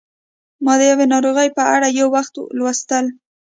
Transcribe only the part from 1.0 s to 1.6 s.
ناروغۍ